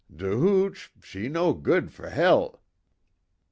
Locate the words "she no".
1.03-1.53